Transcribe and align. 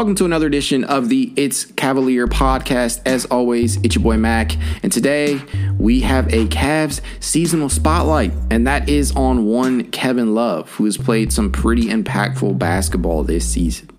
Welcome 0.00 0.14
to 0.14 0.24
another 0.24 0.46
edition 0.46 0.84
of 0.84 1.10
the 1.10 1.30
It's 1.36 1.66
Cavalier 1.66 2.26
podcast. 2.26 3.02
As 3.04 3.26
always, 3.26 3.76
it's 3.82 3.96
your 3.96 4.02
boy 4.02 4.16
Mac, 4.16 4.56
and 4.82 4.90
today 4.90 5.38
we 5.76 6.00
have 6.00 6.26
a 6.28 6.46
Cavs 6.46 7.02
seasonal 7.22 7.68
spotlight, 7.68 8.32
and 8.50 8.66
that 8.66 8.88
is 8.88 9.12
on 9.14 9.44
one 9.44 9.90
Kevin 9.90 10.34
Love, 10.34 10.70
who 10.70 10.86
has 10.86 10.96
played 10.96 11.34
some 11.34 11.52
pretty 11.52 11.88
impactful 11.88 12.58
basketball 12.58 13.24
this 13.24 13.46
season. 13.46 13.90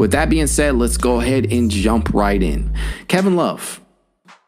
With 0.00 0.10
that 0.10 0.28
being 0.28 0.48
said, 0.48 0.74
let's 0.74 0.96
go 0.96 1.20
ahead 1.20 1.46
and 1.52 1.70
jump 1.70 2.12
right 2.12 2.42
in. 2.42 2.76
Kevin 3.06 3.36
Love, 3.36 3.80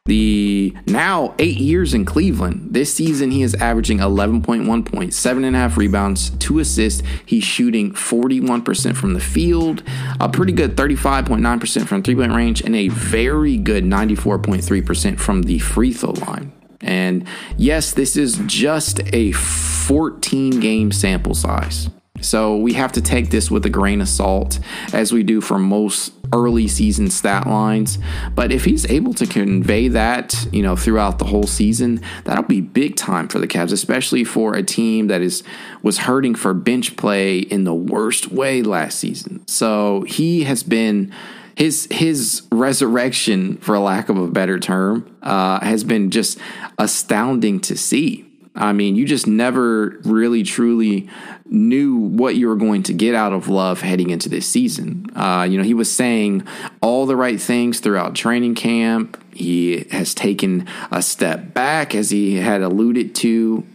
the 0.06 0.76
now 0.84 1.34
eight 1.38 1.56
years 1.56 1.94
in 1.94 2.04
Cleveland, 2.04 2.74
this 2.74 2.92
season 2.92 3.30
he 3.30 3.42
is 3.42 3.54
averaging 3.54 4.00
11.1 4.00 4.84
points, 4.84 5.16
seven 5.16 5.44
and 5.44 5.56
a 5.56 5.58
half 5.58 5.78
rebounds, 5.78 6.28
two 6.38 6.58
assists. 6.58 7.02
He's 7.24 7.42
shooting 7.42 7.92
41% 7.92 8.96
from 8.96 9.14
the 9.14 9.20
field, 9.20 9.82
a 10.20 10.28
pretty 10.28 10.52
good 10.52 10.76
35.9% 10.76 11.86
from 11.86 12.02
three 12.02 12.16
point 12.16 12.34
range, 12.34 12.60
and 12.60 12.76
a 12.76 12.88
very 12.88 13.56
good 13.56 13.84
94.3% 13.84 15.18
from 15.18 15.44
the 15.44 15.58
free 15.58 15.94
throw 15.94 16.10
line. 16.10 16.52
And 16.82 17.26
yes, 17.56 17.92
this 17.92 18.14
is 18.14 18.38
just 18.44 19.00
a 19.14 19.32
14 19.32 20.60
game 20.60 20.92
sample 20.92 21.34
size. 21.34 21.88
So 22.20 22.56
we 22.56 22.72
have 22.74 22.92
to 22.92 23.00
take 23.00 23.30
this 23.30 23.50
with 23.50 23.66
a 23.66 23.70
grain 23.70 24.00
of 24.00 24.08
salt, 24.08 24.58
as 24.92 25.12
we 25.12 25.22
do 25.22 25.40
for 25.40 25.58
most 25.58 26.12
early 26.32 26.66
season 26.68 27.10
stat 27.10 27.46
lines. 27.46 27.98
But 28.34 28.50
if 28.50 28.64
he's 28.64 28.86
able 28.86 29.14
to 29.14 29.26
convey 29.26 29.88
that, 29.88 30.46
you 30.52 30.62
know, 30.62 30.74
throughout 30.74 31.18
the 31.18 31.26
whole 31.26 31.46
season, 31.46 32.00
that'll 32.24 32.44
be 32.44 32.60
big 32.60 32.96
time 32.96 33.28
for 33.28 33.38
the 33.38 33.46
Cavs, 33.46 33.72
especially 33.72 34.24
for 34.24 34.54
a 34.54 34.62
team 34.62 35.08
that 35.08 35.20
is 35.20 35.42
was 35.82 35.98
hurting 35.98 36.34
for 36.34 36.54
bench 36.54 36.96
play 36.96 37.38
in 37.38 37.64
the 37.64 37.74
worst 37.74 38.30
way 38.30 38.62
last 38.62 38.98
season. 38.98 39.46
So 39.46 40.02
he 40.02 40.44
has 40.44 40.62
been 40.62 41.12
his 41.56 41.86
his 41.90 42.42
resurrection, 42.50 43.58
for 43.58 43.78
lack 43.78 44.08
of 44.08 44.16
a 44.16 44.28
better 44.28 44.58
term, 44.58 45.16
uh, 45.22 45.60
has 45.60 45.84
been 45.84 46.10
just 46.10 46.38
astounding 46.78 47.60
to 47.60 47.76
see. 47.76 48.30
I 48.54 48.72
mean, 48.72 48.94
you 48.94 49.04
just 49.04 49.26
never 49.26 49.98
really 50.04 50.44
truly 50.44 51.08
knew 51.46 51.96
what 51.96 52.36
you 52.36 52.48
were 52.48 52.56
going 52.56 52.84
to 52.84 52.92
get 52.92 53.14
out 53.14 53.32
of 53.32 53.48
Love 53.48 53.80
heading 53.80 54.10
into 54.10 54.28
this 54.28 54.46
season. 54.46 55.06
Uh, 55.16 55.46
you 55.48 55.58
know, 55.58 55.64
he 55.64 55.74
was 55.74 55.92
saying 55.92 56.46
all 56.80 57.06
the 57.06 57.16
right 57.16 57.40
things 57.40 57.80
throughout 57.80 58.14
training 58.14 58.54
camp. 58.54 59.20
He 59.34 59.86
has 59.90 60.14
taken 60.14 60.68
a 60.92 61.02
step 61.02 61.52
back, 61.52 61.94
as 61.94 62.10
he 62.10 62.36
had 62.36 62.62
alluded 62.62 63.14
to. 63.16 63.66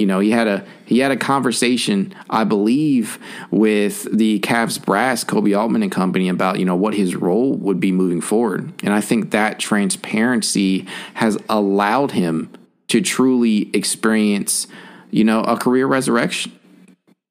You 0.00 0.06
know, 0.08 0.18
he 0.18 0.32
had 0.32 0.48
a 0.48 0.66
he 0.86 0.98
had 0.98 1.12
a 1.12 1.16
conversation, 1.16 2.12
I 2.28 2.42
believe, 2.42 3.20
with 3.52 4.08
the 4.12 4.40
Cavs 4.40 4.84
brass, 4.84 5.22
Koby 5.22 5.56
Altman 5.56 5.84
and 5.84 5.92
company, 5.92 6.28
about 6.28 6.58
you 6.58 6.64
know 6.64 6.74
what 6.74 6.94
his 6.94 7.14
role 7.14 7.54
would 7.54 7.78
be 7.78 7.92
moving 7.92 8.20
forward. 8.20 8.72
And 8.82 8.92
I 8.92 9.00
think 9.00 9.30
that 9.30 9.60
transparency 9.60 10.88
has 11.14 11.38
allowed 11.48 12.10
him 12.10 12.50
to 12.94 13.00
truly 13.00 13.70
experience, 13.74 14.68
you 15.10 15.24
know, 15.24 15.40
a 15.40 15.56
career 15.56 15.84
resurrection 15.84 16.56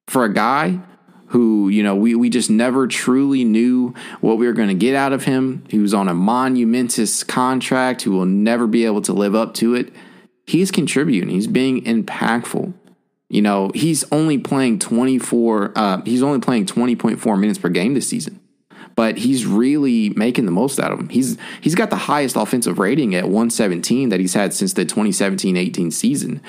for 0.08 0.26
a 0.26 0.34
guy 0.34 0.78
who, 1.28 1.70
you 1.70 1.82
know, 1.82 1.96
we, 1.96 2.16
we 2.16 2.30
just 2.30 2.50
never 2.50 2.86
truly 2.86 3.46
knew 3.46 3.94
what 4.20 4.38
we 4.38 4.46
were 4.46 4.52
going 4.52 4.68
to 4.68 4.74
get 4.74 4.94
out 4.94 5.14
of 5.14 5.24
him. 5.24 5.64
He 5.70 5.80
was 5.80 5.94
on 5.94 6.10
a 6.10 6.14
monumentous 6.14 7.24
contract 7.24 8.02
who 8.02 8.12
will 8.12 8.26
never 8.26 8.68
be 8.68 8.84
able 8.84 9.02
to 9.04 9.14
live 9.14 9.36
up 9.36 9.54
to 9.56 9.74
it. 9.74 9.94
He's 10.46 10.70
contributing, 10.70 11.30
he's 11.30 11.48
being 11.48 11.82
impactful. 11.86 12.74
You 13.30 13.42
know, 13.42 13.72
he's 13.74 14.04
only 14.12 14.38
playing 14.40 14.80
24, 14.80 15.72
uh, 15.78 16.02
he's 16.04 16.22
only 16.22 16.42
playing 16.42 16.66
20.4 16.66 17.40
minutes 17.40 17.58
per 17.58 17.70
game 17.70 17.94
this 17.94 18.10
season 18.10 18.43
but 18.96 19.18
he's 19.18 19.46
really 19.46 20.10
making 20.12 20.46
the 20.46 20.52
most 20.52 20.80
out 20.80 20.92
of 20.92 21.00
him. 21.00 21.10
He's 21.10 21.38
he's 21.62 21.76
got 21.76 21.90
the 21.90 21.96
highest 21.96 22.36
offensive 22.36 22.80
rating 22.80 23.16
at 23.16 23.26
117 23.26 24.10
that 24.10 24.20
he's 24.20 24.34
had 24.34 24.54
since 24.54 24.74
the 24.74 24.86
2017-18 24.86 25.92
season. 25.92 26.42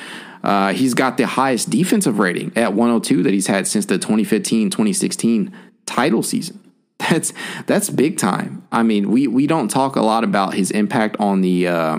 Uh, 0.43 0.73
he's 0.73 0.93
got 0.93 1.17
the 1.17 1.27
highest 1.27 1.71
defensive 1.71 2.19
rating 2.19 2.53
at 2.55 2.75
102 2.75 3.23
that 3.23 3.33
he's 3.33 3.47
had 3.47 3.67
since 3.67 3.87
the 3.87 3.99
2015-2016 3.99 5.53
title 5.87 6.23
season. 6.23 6.61
That's 6.99 7.33
that's 7.67 7.91
big 7.91 8.17
time. 8.19 8.67
I 8.71 8.83
mean, 8.83 9.11
we 9.11 9.27
we 9.27 9.47
don't 9.47 9.69
talk 9.69 9.97
a 9.97 10.01
lot 10.01 10.25
about 10.25 10.55
his 10.55 10.71
impact 10.71 11.17
on 11.19 11.41
the 11.41 11.67
uh, 11.67 11.99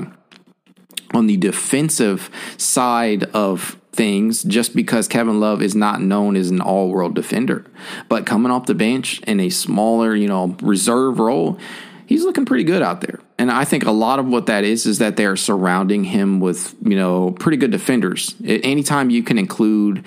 on 1.14 1.28
the 1.28 1.38
defensive 1.38 2.30
side 2.58 3.26
of 3.26 3.78
things 3.96 4.44
just 4.44 4.76
because 4.76 5.08
Kevin 5.08 5.40
Love 5.40 5.62
is 5.62 5.76
not 5.76 6.02
known 6.02 6.36
as 6.36 6.50
an 6.50 6.62
all 6.62 6.90
world 6.90 7.16
defender. 7.16 7.66
But 8.10 8.26
coming 8.26 8.52
off 8.52 8.66
the 8.66 8.76
bench 8.76 9.22
in 9.22 9.40
a 9.40 9.50
smaller, 9.50 10.16
you 10.16 10.28
know, 10.28 10.56
reserve 10.62 11.20
role, 11.20 11.58
he's 12.06 12.24
looking 12.24 12.46
pretty 12.46 12.64
good 12.64 12.82
out 12.82 13.02
there. 13.02 13.20
And 13.38 13.52
I 13.52 13.66
think 13.66 13.86
a 13.86 13.92
lot 13.92 14.20
of 14.20 14.28
what 14.28 14.46
that 14.46 14.64
is 14.64 14.86
is 14.86 15.00
that 15.00 15.18
they're 15.18 15.36
surrounding 15.36 16.04
him 16.04 16.40
with, 16.40 16.76
you 16.82 16.96
know, 16.96 17.32
pretty 17.32 17.58
good 17.58 17.72
defenders. 17.72 18.36
Anytime 18.46 19.10
you 19.10 19.24
can 19.24 19.38
include 19.38 20.06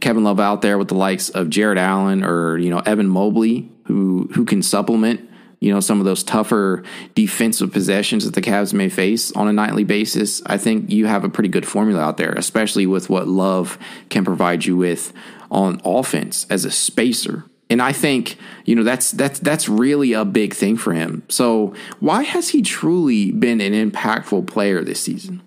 Kevin 0.00 0.24
Love 0.24 0.38
out 0.38 0.62
there 0.62 0.78
with 0.78 0.88
the 0.88 0.94
likes 0.94 1.28
of 1.30 1.50
Jarrett 1.50 1.78
Allen 1.78 2.22
or, 2.22 2.58
you 2.58 2.70
know, 2.70 2.80
Evan 2.80 3.08
Mobley, 3.08 3.70
who 3.84 4.28
who 4.34 4.44
can 4.44 4.62
supplement 4.62 5.27
you 5.60 5.72
know, 5.72 5.80
some 5.80 5.98
of 5.98 6.04
those 6.04 6.22
tougher 6.22 6.84
defensive 7.14 7.72
possessions 7.72 8.24
that 8.24 8.34
the 8.34 8.40
Cavs 8.40 8.72
may 8.72 8.88
face 8.88 9.32
on 9.32 9.48
a 9.48 9.52
nightly 9.52 9.84
basis, 9.84 10.40
I 10.46 10.56
think 10.56 10.90
you 10.90 11.06
have 11.06 11.24
a 11.24 11.28
pretty 11.28 11.48
good 11.48 11.66
formula 11.66 12.00
out 12.00 12.16
there, 12.16 12.32
especially 12.32 12.86
with 12.86 13.10
what 13.10 13.26
Love 13.26 13.78
can 14.08 14.24
provide 14.24 14.64
you 14.64 14.76
with 14.76 15.12
on 15.50 15.80
offense 15.84 16.46
as 16.48 16.64
a 16.64 16.70
spacer. 16.70 17.44
And 17.70 17.82
I 17.82 17.92
think, 17.92 18.36
you 18.64 18.74
know, 18.74 18.82
that's 18.82 19.10
that's 19.10 19.40
that's 19.40 19.68
really 19.68 20.12
a 20.12 20.24
big 20.24 20.54
thing 20.54 20.76
for 20.76 20.94
him. 20.94 21.22
So, 21.28 21.74
why 22.00 22.22
has 22.22 22.50
he 22.50 22.62
truly 22.62 23.30
been 23.30 23.60
an 23.60 23.72
impactful 23.72 24.46
player 24.46 24.82
this 24.82 25.00
season? 25.00 25.42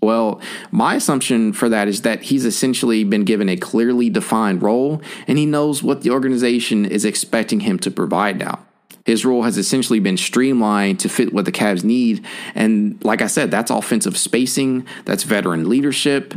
Well, 0.00 0.40
my 0.70 0.94
assumption 0.94 1.52
for 1.52 1.68
that 1.68 1.88
is 1.88 2.02
that 2.02 2.22
he's 2.22 2.44
essentially 2.44 3.04
been 3.04 3.24
given 3.24 3.48
a 3.48 3.56
clearly 3.56 4.08
defined 4.08 4.62
role 4.62 5.02
and 5.26 5.38
he 5.38 5.46
knows 5.46 5.82
what 5.82 6.02
the 6.02 6.10
organization 6.10 6.86
is 6.86 7.04
expecting 7.04 7.60
him 7.60 7.78
to 7.80 7.90
provide 7.90 8.38
now. 8.38 8.65
His 9.06 9.24
role 9.24 9.42
has 9.42 9.56
essentially 9.56 10.00
been 10.00 10.16
streamlined 10.16 10.98
to 11.00 11.08
fit 11.08 11.32
what 11.32 11.44
the 11.44 11.52
Cavs 11.52 11.84
need. 11.84 12.26
And 12.56 13.02
like 13.04 13.22
I 13.22 13.28
said, 13.28 13.52
that's 13.52 13.70
offensive 13.70 14.18
spacing, 14.18 14.84
that's 15.04 15.22
veteran 15.22 15.68
leadership. 15.68 16.34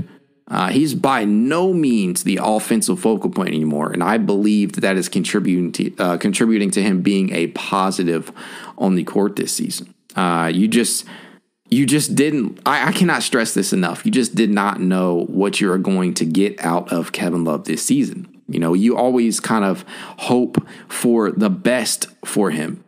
Uh, 0.47 0.69
he's 0.69 0.93
by 0.93 1.25
no 1.25 1.73
means 1.73 2.23
the 2.23 2.39
offensive 2.41 2.99
focal 2.99 3.31
point 3.31 3.49
anymore, 3.49 3.91
and 3.91 4.03
I 4.03 4.17
believe 4.17 4.73
that, 4.73 4.81
that 4.81 4.97
is 4.97 5.07
contributing 5.07 5.71
to 5.73 5.95
uh, 5.97 6.17
contributing 6.17 6.71
to 6.71 6.81
him 6.81 7.01
being 7.01 7.31
a 7.33 7.47
positive 7.47 8.31
on 8.77 8.95
the 8.95 9.03
court 9.03 9.35
this 9.35 9.53
season. 9.53 9.93
Uh, 10.15 10.51
you 10.51 10.67
just 10.67 11.05
you 11.69 11.85
just 11.85 12.15
didn't. 12.15 12.59
I, 12.65 12.89
I, 12.89 12.91
cannot 12.91 13.21
stress 13.21 13.53
this 13.53 13.73
enough. 13.73 14.05
You 14.05 14.11
just 14.11 14.33
did 14.33 14.49
not 14.49 14.79
know 14.79 15.25
what 15.25 15.61
you 15.61 15.71
are 15.71 15.77
going 15.77 16.15
to 16.15 16.25
get 16.25 16.63
out 16.65 16.91
of 16.91 17.11
Kevin 17.11 17.43
Love 17.43 17.65
this 17.65 17.83
season. 17.83 18.28
You 18.49 18.59
know, 18.59 18.73
you 18.73 18.97
always 18.97 19.39
kind 19.39 19.65
of 19.65 19.85
hope 20.17 20.57
for 20.87 21.31
the 21.31 21.49
best 21.49 22.07
for 22.25 22.51
him. 22.51 22.83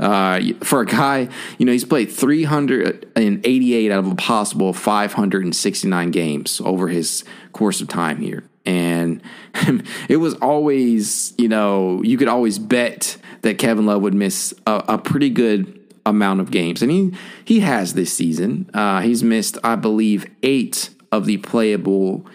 Uh, 0.00 0.40
for 0.62 0.80
a 0.80 0.86
guy, 0.86 1.28
you 1.58 1.64
know, 1.64 1.72
he's 1.72 1.84
played 1.84 2.10
388 2.10 3.92
out 3.92 3.98
of 4.00 4.10
a 4.10 4.14
possible 4.16 4.72
569 4.72 6.10
games 6.10 6.60
over 6.64 6.88
his 6.88 7.24
course 7.52 7.80
of 7.80 7.88
time 7.88 8.18
here. 8.18 8.42
And 8.66 9.22
it 10.08 10.16
was 10.16 10.34
always, 10.34 11.32
you 11.38 11.48
know, 11.48 12.02
you 12.02 12.18
could 12.18 12.28
always 12.28 12.58
bet 12.58 13.16
that 13.42 13.58
Kevin 13.58 13.86
Love 13.86 14.02
would 14.02 14.14
miss 14.14 14.52
a, 14.66 14.84
a 14.88 14.98
pretty 14.98 15.30
good 15.30 15.80
amount 16.06 16.40
of 16.40 16.50
games, 16.50 16.82
and 16.82 16.90
he 16.90 17.12
he 17.44 17.60
has 17.60 17.94
this 17.94 18.12
season. 18.12 18.70
Uh, 18.74 19.00
he's 19.00 19.22
missed, 19.22 19.58
I 19.64 19.76
believe, 19.76 20.26
eight 20.42 20.90
of 21.12 21.26
the 21.26 21.38
playable 21.38 22.26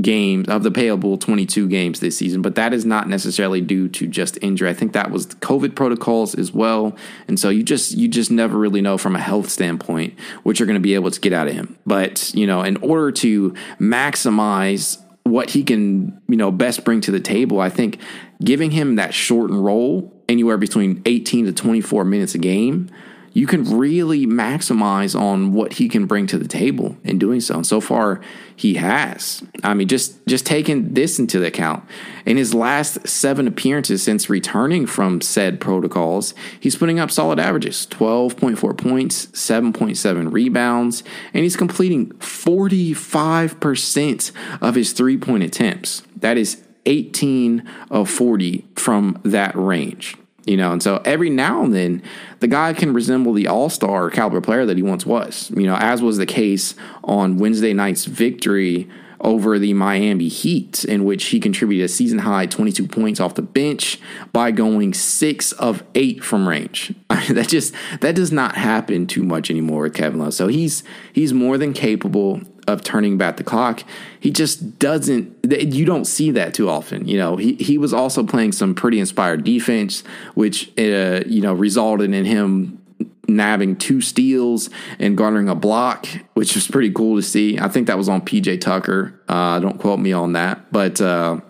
games 0.00 0.46
of 0.48 0.62
the 0.62 0.70
payable 0.70 1.16
22 1.16 1.68
games 1.68 2.00
this 2.00 2.18
season, 2.18 2.42
but 2.42 2.54
that 2.54 2.74
is 2.74 2.84
not 2.84 3.08
necessarily 3.08 3.60
due 3.60 3.88
to 3.88 4.06
just 4.06 4.38
injury. 4.42 4.68
I 4.68 4.74
think 4.74 4.92
that 4.92 5.10
was 5.10 5.26
COVID 5.26 5.74
protocols 5.74 6.34
as 6.34 6.52
well, 6.52 6.96
and 7.28 7.40
so 7.40 7.48
you 7.48 7.62
just 7.62 7.96
you 7.96 8.08
just 8.08 8.30
never 8.30 8.58
really 8.58 8.82
know 8.82 8.98
from 8.98 9.16
a 9.16 9.20
health 9.20 9.48
standpoint 9.48 10.18
what 10.42 10.58
you're 10.58 10.66
going 10.66 10.74
to 10.74 10.80
be 10.80 10.94
able 10.94 11.10
to 11.10 11.20
get 11.20 11.32
out 11.32 11.48
of 11.48 11.54
him. 11.54 11.78
But 11.86 12.34
you 12.34 12.46
know, 12.46 12.62
in 12.62 12.76
order 12.78 13.10
to 13.12 13.52
maximize 13.80 15.00
what 15.22 15.50
he 15.50 15.64
can 15.64 16.20
you 16.28 16.36
know 16.36 16.50
best 16.50 16.84
bring 16.84 17.00
to 17.02 17.10
the 17.10 17.20
table, 17.20 17.60
I 17.60 17.70
think 17.70 17.98
giving 18.44 18.72
him 18.72 18.96
that 18.96 19.14
shortened 19.14 19.64
role 19.64 20.12
anywhere 20.28 20.58
between 20.58 21.00
18 21.06 21.46
to 21.46 21.52
24 21.52 22.04
minutes 22.04 22.34
a 22.34 22.38
game 22.38 22.90
you 23.36 23.46
can 23.46 23.76
really 23.76 24.26
maximize 24.26 25.14
on 25.14 25.52
what 25.52 25.74
he 25.74 25.90
can 25.90 26.06
bring 26.06 26.26
to 26.26 26.38
the 26.38 26.48
table 26.48 26.96
in 27.04 27.18
doing 27.18 27.38
so. 27.38 27.56
And 27.56 27.66
so 27.66 27.82
far, 27.82 28.22
he 28.56 28.76
has. 28.76 29.44
I 29.62 29.74
mean, 29.74 29.88
just 29.88 30.26
just 30.26 30.46
taking 30.46 30.94
this 30.94 31.18
into 31.18 31.44
account, 31.44 31.84
in 32.24 32.38
his 32.38 32.54
last 32.54 33.06
seven 33.06 33.46
appearances 33.46 34.02
since 34.02 34.30
returning 34.30 34.86
from 34.86 35.20
said 35.20 35.60
protocols, 35.60 36.32
he's 36.58 36.76
putting 36.76 36.98
up 36.98 37.10
solid 37.10 37.38
averages: 37.38 37.84
twelve 37.84 38.38
point 38.38 38.58
four 38.58 38.72
points, 38.72 39.28
seven 39.38 39.70
point 39.70 39.98
seven 39.98 40.30
rebounds, 40.30 41.04
and 41.34 41.42
he's 41.42 41.56
completing 41.56 42.12
forty 42.12 42.94
five 42.94 43.60
percent 43.60 44.32
of 44.62 44.76
his 44.76 44.94
three 44.94 45.18
point 45.18 45.42
attempts. 45.42 46.02
That 46.16 46.38
is 46.38 46.62
18 46.86 47.68
of 47.90 48.08
40 48.08 48.64
from 48.76 49.20
that 49.24 49.56
range. 49.56 50.16
You 50.46 50.56
know, 50.56 50.72
and 50.72 50.82
so 50.82 51.02
every 51.04 51.28
now 51.28 51.64
and 51.64 51.74
then 51.74 52.02
the 52.38 52.46
guy 52.46 52.72
can 52.72 52.92
resemble 52.92 53.32
the 53.32 53.48
all 53.48 53.68
star 53.68 54.08
caliber 54.10 54.40
player 54.40 54.64
that 54.64 54.76
he 54.76 54.82
once 54.82 55.04
was, 55.04 55.50
you 55.56 55.66
know, 55.66 55.76
as 55.76 56.00
was 56.00 56.18
the 56.18 56.26
case 56.26 56.74
on 57.02 57.38
Wednesday 57.38 57.72
night's 57.72 58.04
victory 58.04 58.88
over 59.20 59.58
the 59.58 59.72
Miami 59.74 60.28
Heat, 60.28 60.84
in 60.84 61.04
which 61.04 61.26
he 61.26 61.40
contributed 61.40 61.84
a 61.84 61.88
season 61.88 62.20
high 62.20 62.46
22 62.46 62.86
points 62.86 63.18
off 63.18 63.34
the 63.34 63.42
bench 63.42 63.98
by 64.32 64.50
going 64.50 64.94
six 64.94 65.52
of 65.52 65.82
eight 65.94 66.22
from 66.22 66.48
range. 66.48 66.94
that 67.08 67.48
just 67.48 67.74
that 68.00 68.14
does 68.14 68.30
not 68.30 68.56
happen 68.56 69.06
too 69.06 69.24
much 69.24 69.50
anymore 69.50 69.82
with 69.82 69.94
Kevin 69.94 70.20
Love. 70.20 70.34
So 70.34 70.46
he's 70.46 70.84
he's 71.12 71.32
more 71.32 71.58
than 71.58 71.72
capable 71.72 72.40
of 72.66 72.82
turning 72.82 73.16
back 73.18 73.36
the 73.36 73.44
clock. 73.44 73.82
He 74.20 74.30
just 74.30 74.78
doesn't. 74.78 75.34
You 75.44 75.84
don't 75.84 76.04
see 76.04 76.30
that 76.32 76.54
too 76.54 76.68
often. 76.68 77.06
You 77.06 77.18
know, 77.18 77.36
he 77.36 77.54
he 77.54 77.78
was 77.78 77.92
also 77.92 78.24
playing 78.24 78.52
some 78.52 78.74
pretty 78.74 78.98
inspired 78.98 79.44
defense, 79.44 80.02
which 80.34 80.68
uh, 80.78 81.22
you 81.26 81.40
know 81.40 81.54
resulted 81.54 82.12
in 82.12 82.24
him 82.24 82.82
nabbing 83.28 83.76
two 83.76 84.00
steals 84.00 84.70
and 84.98 85.16
garnering 85.16 85.48
a 85.48 85.54
block, 85.54 86.06
which 86.34 86.54
was 86.54 86.68
pretty 86.68 86.90
cool 86.90 87.16
to 87.16 87.22
see. 87.22 87.58
I 87.58 87.68
think 87.68 87.88
that 87.88 87.98
was 87.98 88.08
on 88.08 88.20
PJ 88.22 88.60
Tucker. 88.60 89.20
Uh, 89.28 89.58
don't 89.58 89.78
quote 89.78 90.00
me 90.00 90.12
on 90.12 90.32
that, 90.32 90.72
but. 90.72 91.00
Uh, 91.00 91.40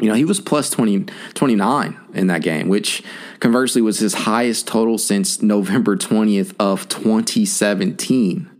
you 0.00 0.08
know, 0.08 0.14
he 0.14 0.24
was 0.24 0.40
plus 0.40 0.68
20, 0.70 1.06
29 1.34 2.00
in 2.14 2.26
that 2.26 2.42
game, 2.42 2.68
which 2.68 3.04
conversely 3.38 3.80
was 3.80 4.00
his 4.00 4.14
highest 4.14 4.66
total 4.66 4.98
since 4.98 5.42
November 5.42 5.96
20th 5.96 6.54
of 6.58 6.88
2017. 6.88 8.50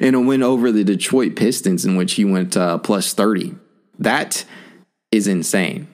In 0.00 0.14
a 0.14 0.20
win 0.20 0.42
over 0.42 0.72
the 0.72 0.84
Detroit 0.84 1.36
Pistons, 1.36 1.84
in 1.84 1.96
which 1.96 2.14
he 2.14 2.24
went 2.24 2.56
uh, 2.56 2.78
plus 2.78 3.12
30. 3.12 3.54
That 3.98 4.44
is 5.10 5.26
insane. 5.26 5.88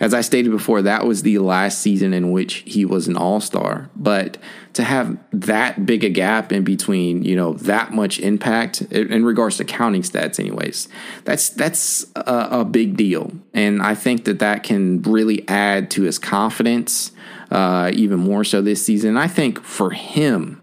As 0.00 0.14
I 0.14 0.20
stated 0.20 0.50
before, 0.50 0.82
that 0.82 1.06
was 1.06 1.22
the 1.22 1.38
last 1.38 1.80
season 1.80 2.14
in 2.14 2.30
which 2.30 2.62
he 2.66 2.84
was 2.84 3.08
an 3.08 3.16
all 3.16 3.40
star. 3.40 3.90
But 3.96 4.38
to 4.74 4.84
have 4.84 5.18
that 5.32 5.86
big 5.86 6.04
a 6.04 6.08
gap 6.08 6.52
in 6.52 6.62
between, 6.62 7.24
you 7.24 7.34
know, 7.34 7.54
that 7.54 7.92
much 7.92 8.20
impact 8.20 8.82
in 8.82 9.24
regards 9.24 9.56
to 9.56 9.64
counting 9.64 10.02
stats, 10.02 10.38
anyways, 10.38 10.88
that's 11.24 11.48
that's 11.48 12.06
a, 12.14 12.48
a 12.60 12.64
big 12.64 12.96
deal. 12.96 13.32
And 13.54 13.82
I 13.82 13.96
think 13.96 14.24
that 14.26 14.38
that 14.38 14.62
can 14.62 15.02
really 15.02 15.46
add 15.48 15.90
to 15.92 16.02
his 16.02 16.18
confidence 16.18 17.10
uh, 17.50 17.90
even 17.92 18.20
more 18.20 18.44
so 18.44 18.62
this 18.62 18.84
season. 18.84 19.16
I 19.16 19.26
think 19.26 19.64
for 19.64 19.90
him, 19.90 20.57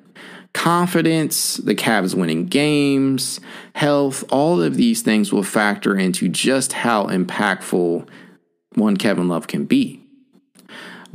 confidence, 0.56 1.58
the 1.58 1.76
Cavs 1.76 2.16
winning 2.16 2.46
games, 2.46 3.42
health, 3.74 4.24
all 4.32 4.62
of 4.62 4.78
these 4.78 5.02
things 5.02 5.32
will 5.32 5.44
factor 5.44 5.98
into 5.98 6.30
just 6.30 6.72
how 6.72 7.08
impactful 7.08 8.08
one 8.76 8.96
Kevin 8.96 9.28
Love 9.28 9.48
can 9.48 9.66
be. 9.66 10.05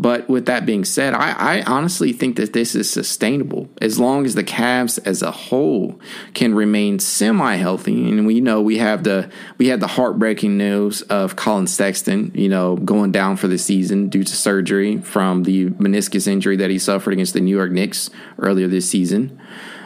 But 0.00 0.30
with 0.30 0.46
that 0.46 0.64
being 0.64 0.86
said, 0.86 1.12
I, 1.12 1.32
I, 1.32 1.62
honestly 1.64 2.14
think 2.14 2.36
that 2.36 2.54
this 2.54 2.74
is 2.74 2.90
sustainable 2.90 3.68
as 3.82 4.00
long 4.00 4.24
as 4.24 4.34
the 4.34 4.42
Cavs 4.42 4.98
as 5.04 5.20
a 5.20 5.30
whole 5.30 6.00
can 6.32 6.54
remain 6.54 6.98
semi 6.98 7.56
healthy. 7.56 8.08
And 8.08 8.26
we 8.26 8.40
know 8.40 8.62
we 8.62 8.78
have 8.78 9.04
the 9.04 9.30
we 9.58 9.66
had 9.66 9.80
the 9.80 9.86
heartbreaking 9.86 10.56
news 10.56 11.02
of 11.02 11.36
Collin 11.36 11.66
Sexton, 11.66 12.32
you 12.34 12.48
know, 12.48 12.76
going 12.76 13.12
down 13.12 13.36
for 13.36 13.46
the 13.46 13.58
season 13.58 14.08
due 14.08 14.24
to 14.24 14.34
surgery 14.34 15.02
from 15.02 15.42
the 15.42 15.68
meniscus 15.72 16.26
injury 16.26 16.56
that 16.56 16.70
he 16.70 16.78
suffered 16.78 17.12
against 17.12 17.34
the 17.34 17.40
New 17.40 17.54
York 17.54 17.70
Knicks 17.70 18.08
earlier 18.38 18.68
this 18.68 18.88
season. 18.88 19.38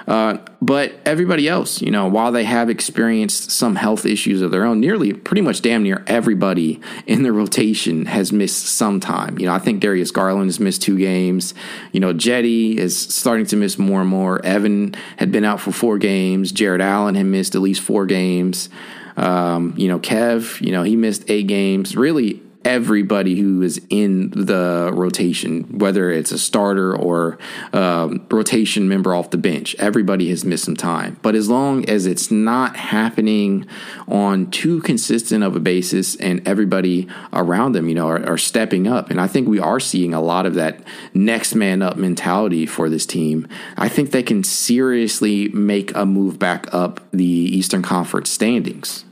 Uh, 0.06 0.38
but 0.60 0.92
everybody 1.06 1.48
else, 1.48 1.80
you 1.80 1.90
know, 1.90 2.06
while 2.06 2.30
they 2.30 2.44
have 2.44 2.68
experienced 2.68 3.50
some 3.50 3.76
health 3.76 4.04
issues 4.04 4.42
of 4.42 4.50
their 4.50 4.64
own, 4.64 4.80
nearly 4.80 5.12
pretty 5.12 5.40
much 5.40 5.62
damn 5.62 5.82
near 5.82 6.04
everybody 6.06 6.80
in 7.06 7.22
the 7.22 7.32
rotation 7.32 8.06
has 8.06 8.32
missed 8.32 8.66
some 8.66 9.00
time. 9.00 9.38
You 9.38 9.46
know, 9.46 9.54
I 9.54 9.58
think 9.58 9.80
Darius 9.80 10.10
Garland 10.10 10.48
has 10.48 10.60
missed 10.60 10.82
two 10.82 10.98
games. 10.98 11.54
You 11.92 12.00
know, 12.00 12.12
Cedi 12.12 12.76
is 12.76 12.98
starting 12.98 13.46
to 13.46 13.56
miss 13.56 13.78
more 13.78 14.00
and 14.02 14.10
more. 14.10 14.44
Evan 14.44 14.94
had 15.16 15.32
been 15.32 15.44
out 15.44 15.60
for 15.60 15.72
four 15.72 15.98
games. 15.98 16.52
Jarrett 16.52 16.82
Allen 16.82 17.14
had 17.14 17.26
missed 17.26 17.54
at 17.54 17.62
least 17.62 17.80
four 17.80 18.04
games. 18.04 18.68
Um, 19.16 19.74
you 19.76 19.88
know, 19.88 19.98
Kev, 19.98 20.60
you 20.60 20.72
know, 20.72 20.82
he 20.82 20.96
missed 20.96 21.24
eight 21.30 21.46
games. 21.46 21.96
Really, 21.96 22.42
everybody 22.64 23.36
who 23.38 23.62
is 23.62 23.80
in 23.90 24.30
the 24.30 24.90
rotation, 24.92 25.78
whether 25.78 26.10
it's 26.10 26.32
a 26.32 26.38
starter 26.38 26.96
or 26.96 27.38
um, 27.72 28.26
rotation 28.30 28.88
member 28.88 29.14
off 29.14 29.30
the 29.30 29.38
bench. 29.38 29.74
Everybody 29.78 30.30
has 30.30 30.44
missed 30.44 30.64
some 30.64 30.76
time. 30.76 31.18
But 31.22 31.34
as 31.34 31.48
long 31.48 31.88
as 31.88 32.06
it's 32.06 32.30
not 32.30 32.76
happening 32.76 33.66
on 34.08 34.50
too 34.50 34.80
consistent 34.80 35.44
of 35.44 35.54
a 35.54 35.60
basis 35.60 36.16
and 36.16 36.46
everybody 36.46 37.08
around 37.32 37.72
them, 37.72 37.88
you 37.88 37.94
know, 37.94 38.08
are, 38.08 38.26
are 38.26 38.38
stepping 38.38 38.86
up. 38.86 39.10
And 39.10 39.20
I 39.20 39.26
think 39.26 39.46
we 39.46 39.58
are 39.58 39.80
seeing 39.80 40.14
a 40.14 40.20
lot 40.20 40.46
of 40.46 40.54
that 40.54 40.80
next 41.12 41.54
man 41.54 41.82
up 41.82 41.96
mentality 41.96 42.66
for 42.66 42.88
this 42.88 43.06
team. 43.06 43.46
I 43.76 43.88
think 43.88 44.10
they 44.10 44.22
can 44.22 44.42
seriously 44.42 45.48
make 45.48 45.94
a 45.94 46.06
move 46.06 46.38
back 46.38 46.72
up 46.72 47.00
the 47.10 47.24
Eastern 47.24 47.82
Conference 47.82 48.30
standings. 48.30 49.04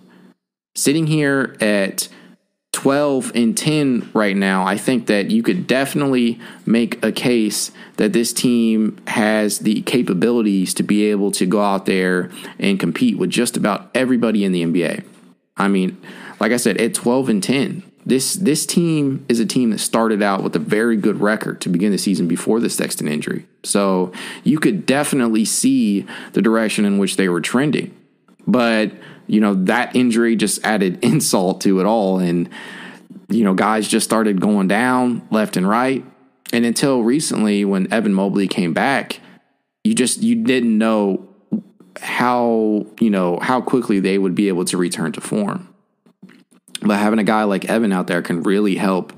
Sitting 0.74 1.06
here 1.06 1.54
at 1.60 2.08
12 2.82 3.30
and 3.36 3.56
10 3.56 4.10
right 4.12 4.36
now, 4.36 4.66
I 4.66 4.76
think 4.76 5.06
that 5.06 5.30
you 5.30 5.44
could 5.44 5.68
definitely 5.68 6.40
make 6.66 7.00
a 7.04 7.12
case 7.12 7.70
that 7.96 8.12
this 8.12 8.32
team 8.32 9.00
has 9.06 9.60
the 9.60 9.82
capabilities 9.82 10.74
to 10.74 10.82
be 10.82 11.04
able 11.04 11.30
to 11.30 11.46
go 11.46 11.62
out 11.62 11.86
there 11.86 12.28
and 12.58 12.80
compete 12.80 13.18
with 13.18 13.30
just 13.30 13.56
about 13.56 13.88
everybody 13.94 14.44
in 14.44 14.50
the 14.50 14.64
NBA. 14.64 15.04
I 15.56 15.68
mean, 15.68 15.96
like 16.40 16.50
I 16.50 16.56
said, 16.56 16.76
at 16.78 16.92
12 16.92 17.28
and 17.28 17.40
10, 17.40 17.84
this 18.04 18.34
this 18.34 18.66
team 18.66 19.24
is 19.28 19.38
a 19.38 19.46
team 19.46 19.70
that 19.70 19.78
started 19.78 20.20
out 20.20 20.42
with 20.42 20.56
a 20.56 20.58
very 20.58 20.96
good 20.96 21.20
record 21.20 21.60
to 21.60 21.68
begin 21.68 21.92
the 21.92 21.98
season 21.98 22.26
before 22.26 22.58
the 22.58 22.68
Sexton 22.68 23.06
injury. 23.06 23.46
So 23.62 24.10
you 24.42 24.58
could 24.58 24.86
definitely 24.86 25.44
see 25.44 26.04
the 26.32 26.42
direction 26.42 26.84
in 26.84 26.98
which 26.98 27.16
they 27.16 27.28
were 27.28 27.40
trending. 27.40 27.96
But 28.46 28.92
you 29.26 29.40
know, 29.40 29.54
that 29.64 29.96
injury 29.96 30.36
just 30.36 30.64
added 30.64 30.98
insult 31.02 31.62
to 31.62 31.80
it 31.80 31.86
all. 31.86 32.18
And, 32.18 32.48
you 33.28 33.44
know, 33.44 33.54
guys 33.54 33.88
just 33.88 34.04
started 34.04 34.40
going 34.40 34.68
down 34.68 35.26
left 35.30 35.56
and 35.56 35.68
right. 35.68 36.04
And 36.52 36.66
until 36.66 37.02
recently, 37.02 37.64
when 37.64 37.90
Evan 37.92 38.12
Mobley 38.12 38.46
came 38.46 38.74
back, 38.74 39.20
you 39.84 39.94
just 39.94 40.22
you 40.22 40.36
didn't 40.36 40.76
know 40.76 41.26
how 42.00 42.86
you 43.00 43.10
know 43.10 43.38
how 43.40 43.60
quickly 43.60 44.00
they 44.00 44.18
would 44.18 44.34
be 44.34 44.48
able 44.48 44.66
to 44.66 44.76
return 44.76 45.12
to 45.12 45.20
form. 45.22 45.72
But 46.82 46.98
having 46.98 47.18
a 47.18 47.24
guy 47.24 47.44
like 47.44 47.64
Evan 47.66 47.90
out 47.90 48.06
there 48.06 48.20
can 48.20 48.42
really 48.42 48.76
help 48.76 49.14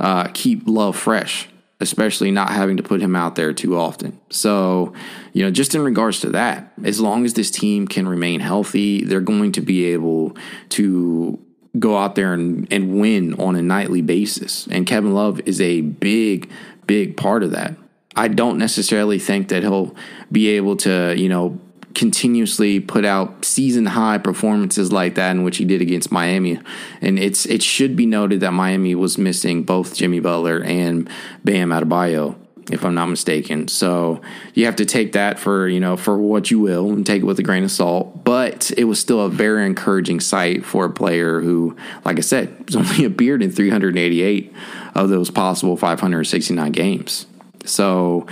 uh, 0.00 0.28
keep 0.32 0.62
love 0.66 0.96
fresh. 0.96 1.48
Especially 1.80 2.30
not 2.30 2.50
having 2.50 2.76
to 2.76 2.82
put 2.82 3.00
him 3.00 3.14
out 3.14 3.36
there 3.36 3.52
too 3.52 3.76
often. 3.76 4.18
So, 4.30 4.92
you 5.32 5.44
know, 5.44 5.50
just 5.50 5.74
in 5.74 5.82
regards 5.82 6.20
to 6.20 6.30
that, 6.30 6.72
as 6.82 7.00
long 7.00 7.24
as 7.24 7.34
this 7.34 7.50
team 7.50 7.86
can 7.86 8.08
remain 8.08 8.40
healthy, 8.40 9.04
they're 9.04 9.20
going 9.20 9.52
to 9.52 9.60
be 9.60 9.84
able 9.86 10.36
to 10.70 11.38
go 11.78 11.96
out 11.96 12.16
there 12.16 12.34
and, 12.34 12.66
and 12.72 13.00
win 13.00 13.34
on 13.34 13.54
a 13.54 13.62
nightly 13.62 14.02
basis. 14.02 14.66
And 14.70 14.86
Kevin 14.86 15.14
Love 15.14 15.40
is 15.46 15.60
a 15.60 15.82
big, 15.82 16.50
big 16.86 17.16
part 17.16 17.44
of 17.44 17.52
that. 17.52 17.76
I 18.16 18.26
don't 18.26 18.58
necessarily 18.58 19.20
think 19.20 19.48
that 19.48 19.62
he'll 19.62 19.94
be 20.32 20.48
able 20.48 20.76
to, 20.78 21.14
you 21.16 21.28
know, 21.28 21.60
continuously 21.98 22.78
put 22.78 23.04
out 23.04 23.44
season 23.44 23.84
high 23.84 24.18
performances 24.18 24.92
like 24.92 25.16
that 25.16 25.32
in 25.32 25.42
which 25.42 25.56
he 25.56 25.64
did 25.64 25.82
against 25.82 26.12
Miami. 26.12 26.60
And 27.00 27.18
it's 27.18 27.44
it 27.44 27.60
should 27.60 27.96
be 27.96 28.06
noted 28.06 28.38
that 28.40 28.52
Miami 28.52 28.94
was 28.94 29.18
missing 29.18 29.64
both 29.64 29.96
Jimmy 29.96 30.20
Butler 30.20 30.62
and 30.62 31.10
Bam 31.44 31.70
Adebayo 31.70 32.36
if 32.70 32.84
I'm 32.84 32.94
not 32.94 33.06
mistaken. 33.06 33.66
So 33.66 34.20
you 34.54 34.66
have 34.66 34.76
to 34.76 34.84
take 34.84 35.12
that 35.12 35.40
for, 35.40 35.66
you 35.66 35.80
know, 35.80 35.96
for 35.96 36.16
what 36.18 36.52
you 36.52 36.60
will 36.60 36.92
and 36.92 37.04
take 37.04 37.22
it 37.22 37.24
with 37.24 37.40
a 37.40 37.42
grain 37.42 37.64
of 37.64 37.72
salt. 37.72 38.22
But 38.22 38.70
it 38.76 38.84
was 38.84 39.00
still 39.00 39.22
a 39.22 39.28
very 39.28 39.66
encouraging 39.66 40.20
sight 40.20 40.64
for 40.64 40.84
a 40.84 40.90
player 40.90 41.40
who, 41.40 41.76
like 42.04 42.18
I 42.18 42.20
said, 42.20 42.64
was 42.66 42.76
only 42.76 43.04
appeared 43.04 43.42
in 43.42 43.50
388 43.50 44.52
of 44.94 45.08
those 45.08 45.30
possible 45.30 45.76
569 45.76 46.70
games. 46.70 47.26
So 47.64 48.26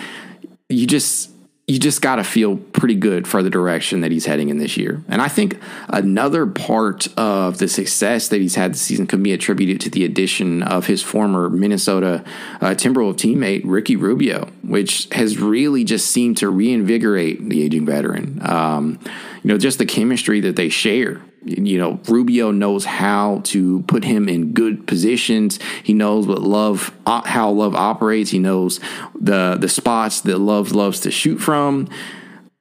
you 0.69 0.87
just 0.87 1.31
you 1.67 1.81
just 1.81 2.01
got 2.01 2.17
to 2.17 2.25
feel 2.25 2.57
pretty 2.57 2.95
good 2.95 3.27
for 3.27 3.43
the 3.43 3.51
direction 3.51 4.01
that 4.03 4.13
he's 4.13 4.27
heading 4.27 4.51
in 4.51 4.59
this 4.59 4.77
year. 4.77 5.03
And 5.09 5.21
I 5.21 5.27
think 5.27 5.59
another 5.89 6.47
part 6.47 7.09
of 7.19 7.59
the 7.59 7.67
success 7.67 8.29
that 8.29 8.41
he's 8.41 8.55
had 8.55 8.75
this 8.75 8.83
season 8.83 9.09
could 9.09 9.21
be 9.21 9.33
attributed 9.33 9.81
to 9.81 9.91
the 9.91 10.05
addition 10.05 10.63
of 10.63 10.87
his 10.87 11.03
former 11.03 11.51
Minnesota 11.51 12.23
uh, 12.61 12.75
Timberwolves 12.75 13.17
teammate, 13.17 13.63
Ricky 13.65 13.97
Rubio, 13.97 14.47
which 14.63 15.09
has 15.11 15.39
really 15.39 15.83
just 15.83 16.09
seemed 16.09 16.37
to 16.37 16.49
reinvigorate 16.49 17.49
the 17.49 17.63
aging 17.63 17.85
veteran. 17.85 18.39
Um, 18.49 19.01
you 19.43 19.49
know, 19.49 19.59
just 19.59 19.79
the 19.79 19.87
chemistry 19.87 20.41
that 20.43 20.55
they 20.55 20.69
share 20.69 21.21
you 21.47 21.79
know, 21.79 22.01
Rubio 22.09 22.51
knows 22.51 22.85
how 22.85 23.41
to 23.45 23.83
put 23.83 24.05
him 24.05 24.29
in 24.29 24.53
good 24.53 24.87
positions. 24.87 25.59
He 25.85 25.95
knows 25.95 26.27
what 26.27 26.43
love, 26.43 26.93
uh, 27.07 27.23
how 27.23 27.51
love 27.51 27.75
operates. 27.75 28.31
He 28.31 28.39
knows 28.39 28.81
the 29.15 29.57
the 29.59 29.69
spots 29.69 30.21
that 30.23 30.39
love 30.39 30.73
loves 30.73 31.01
to 31.01 31.11
shoot 31.11 31.39
from. 31.39 31.89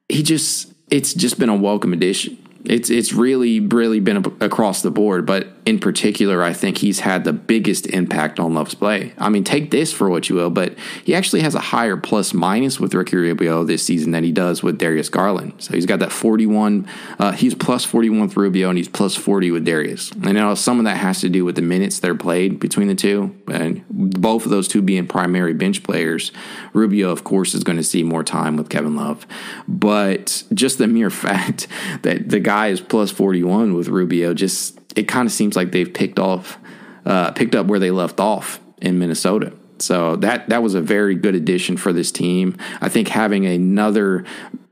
He 0.08 0.22
just, 0.22 0.72
it's 0.88 1.14
just 1.14 1.38
been 1.38 1.48
a 1.48 1.56
welcome 1.56 1.92
addition. 1.92 2.38
It's 2.66 2.90
it's 2.90 3.12
really 3.12 3.60
really 3.60 4.00
been 4.00 4.18
across 4.40 4.82
the 4.82 4.90
board, 4.90 5.26
but 5.26 5.48
in 5.66 5.80
particular, 5.80 6.44
I 6.44 6.52
think 6.52 6.78
he's 6.78 7.00
had 7.00 7.24
the 7.24 7.32
biggest 7.32 7.88
impact 7.88 8.38
on 8.38 8.54
Love's 8.54 8.74
play. 8.74 9.12
I 9.18 9.28
mean, 9.28 9.42
take 9.42 9.72
this 9.72 9.92
for 9.92 10.08
what 10.08 10.28
you 10.28 10.36
will, 10.36 10.48
but 10.48 10.76
he 11.02 11.12
actually 11.12 11.40
has 11.40 11.56
a 11.56 11.60
higher 11.60 11.96
plus 11.96 12.32
minus 12.32 12.78
with 12.78 12.94
Ricky 12.94 13.16
Rubio 13.16 13.64
this 13.64 13.82
season 13.82 14.12
than 14.12 14.22
he 14.22 14.30
does 14.30 14.62
with 14.62 14.78
Darius 14.78 15.08
Garland. 15.08 15.54
So 15.58 15.74
he's 15.74 15.84
got 15.84 15.98
that 15.98 16.12
41. 16.12 16.88
Uh, 17.18 17.32
he's 17.32 17.56
plus 17.56 17.84
41 17.84 18.28
with 18.28 18.36
Rubio, 18.36 18.68
and 18.68 18.78
he's 18.78 18.88
plus 18.88 19.16
40 19.16 19.50
with 19.50 19.64
Darius. 19.64 20.12
And 20.12 20.34
now 20.34 20.54
some 20.54 20.78
of 20.78 20.84
that 20.84 20.98
has 20.98 21.20
to 21.22 21.28
do 21.28 21.44
with 21.44 21.56
the 21.56 21.62
minutes 21.62 21.98
that 21.98 22.10
are 22.12 22.14
played 22.14 22.60
between 22.60 22.86
the 22.86 22.94
two, 22.94 23.36
and 23.48 23.84
both 23.90 24.44
of 24.44 24.52
those 24.52 24.68
two 24.68 24.82
being 24.82 25.08
primary 25.08 25.52
bench 25.52 25.82
players. 25.82 26.30
Rubio, 26.74 27.10
of 27.10 27.24
course, 27.24 27.54
is 27.54 27.64
going 27.64 27.78
to 27.78 27.84
see 27.84 28.04
more 28.04 28.22
time 28.22 28.56
with 28.56 28.68
Kevin 28.68 28.94
Love, 28.94 29.26
but 29.66 30.44
just 30.54 30.78
the 30.78 30.86
mere 30.86 31.10
fact 31.26 31.66
that 32.02 32.28
the 32.28 32.38
guy 32.38 32.55
is 32.64 32.80
plus 32.80 33.10
41 33.10 33.74
with 33.74 33.88
Rubio 33.88 34.34
just 34.34 34.78
it 34.96 35.06
kind 35.06 35.26
of 35.26 35.32
seems 35.32 35.54
like 35.54 35.72
they've 35.72 35.92
picked 35.92 36.18
off, 36.18 36.58
uh, 37.04 37.30
picked 37.32 37.54
up 37.54 37.66
where 37.66 37.78
they 37.78 37.90
left 37.90 38.18
off 38.18 38.60
in 38.80 38.98
Minnesota. 38.98 39.52
So 39.78 40.16
that 40.16 40.48
that 40.48 40.62
was 40.62 40.74
a 40.74 40.80
very 40.80 41.14
good 41.14 41.34
addition 41.34 41.76
for 41.76 41.92
this 41.92 42.10
team. 42.10 42.56
I 42.80 42.88
think 42.88 43.08
having 43.08 43.44
another 43.44 44.24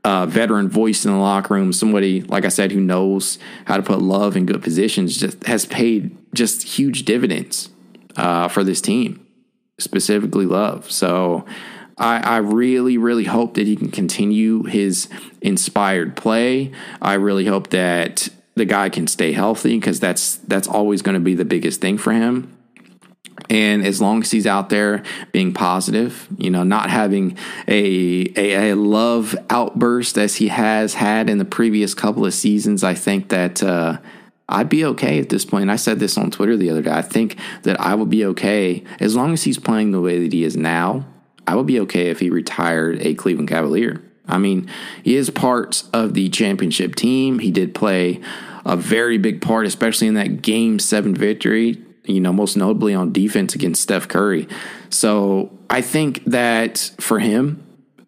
uh, 0.03 0.25
veteran 0.25 0.67
voice 0.67 1.05
in 1.05 1.11
the 1.11 1.17
locker 1.17 1.53
room, 1.53 1.71
somebody 1.71 2.21
like 2.21 2.43
I 2.43 2.49
said 2.49 2.71
who 2.71 2.81
knows 2.81 3.37
how 3.65 3.77
to 3.77 3.83
put 3.83 4.01
love 4.01 4.35
in 4.35 4.47
good 4.47 4.63
positions, 4.63 5.17
just 5.17 5.43
has 5.45 5.65
paid 5.65 6.17
just 6.33 6.63
huge 6.63 7.05
dividends 7.05 7.69
uh, 8.17 8.47
for 8.47 8.63
this 8.63 8.81
team, 8.81 9.25
specifically 9.79 10.45
love. 10.45 10.91
So. 10.91 11.45
I, 11.97 12.17
I, 12.19 12.37
really, 12.37 12.97
really 12.97 13.23
hope 13.23 13.53
that 13.53 13.67
he 13.67 13.75
can 13.75 13.89
continue 13.89 14.63
his 14.63 15.07
inspired 15.41 16.17
play. 16.17 16.71
I 17.01 17.13
really 17.13 17.45
hope 17.45 17.69
that 17.69 18.27
the 18.55 18.65
guy 18.65 18.89
can 18.89 19.07
stay 19.07 19.31
healthy 19.31 19.77
because 19.79 19.99
that's 19.99 20.35
that's 20.37 20.67
always 20.67 21.01
going 21.01 21.15
to 21.15 21.21
be 21.21 21.35
the 21.35 21.45
biggest 21.45 21.81
thing 21.81 21.97
for 21.97 22.11
him. 22.11 22.51
And 23.49 23.85
as 23.85 24.01
long 24.01 24.21
as 24.21 24.31
he's 24.31 24.47
out 24.47 24.69
there 24.69 25.03
being 25.31 25.53
positive, 25.53 26.27
you 26.37 26.49
know, 26.49 26.63
not 26.63 26.89
having 26.89 27.37
a, 27.67 28.25
a, 28.35 28.71
a 28.71 28.75
love 28.75 29.35
outburst 29.49 30.17
as 30.17 30.37
he 30.37 30.47
has 30.47 30.95
had 30.95 31.29
in 31.29 31.37
the 31.37 31.45
previous 31.45 31.93
couple 31.93 32.25
of 32.25 32.33
seasons, 32.33 32.83
I 32.83 32.93
think 32.93 33.29
that 33.29 33.61
uh, 33.61 33.97
I'd 34.47 34.69
be 34.69 34.85
okay 34.85 35.19
at 35.19 35.29
this 35.29 35.45
point. 35.45 35.69
I 35.69 35.75
said 35.75 35.99
this 35.99 36.17
on 36.17 36.31
Twitter 36.31 36.55
the 36.55 36.69
other 36.69 36.81
day. 36.81 36.91
I 36.91 37.01
think 37.01 37.37
that 37.63 37.79
I 37.79 37.93
would 37.93 38.09
be 38.09 38.25
okay 38.25 38.83
as 38.99 39.15
long 39.15 39.33
as 39.33 39.43
he's 39.43 39.59
playing 39.59 39.91
the 39.91 40.01
way 40.01 40.23
that 40.23 40.33
he 40.33 40.43
is 40.43 40.55
now. 40.55 41.05
I 41.47 41.55
would 41.55 41.67
be 41.67 41.79
okay 41.81 42.09
if 42.09 42.19
he 42.19 42.29
retired 42.29 43.01
a 43.01 43.13
Cleveland 43.13 43.49
Cavalier. 43.49 44.01
I 44.27 44.37
mean, 44.37 44.69
he 45.03 45.15
is 45.15 45.29
part 45.29 45.83
of 45.93 46.13
the 46.13 46.29
championship 46.29 46.95
team. 46.95 47.39
He 47.39 47.51
did 47.51 47.75
play 47.75 48.21
a 48.65 48.75
very 48.75 49.17
big 49.17 49.41
part, 49.41 49.67
especially 49.67 50.07
in 50.07 50.15
that 50.15 50.41
game 50.41 50.79
seven 50.79 51.13
victory, 51.13 51.81
you 52.05 52.19
know, 52.19 52.33
most 52.33 52.57
notably 52.57 52.95
on 52.95 53.13
defense 53.13 53.53
against 53.53 53.83
Steph 53.83 54.07
Curry. 54.07 54.47
So 54.89 55.55
I 55.69 55.81
think 55.81 56.23
that 56.25 56.91
for 56.99 57.19
him, 57.19 57.61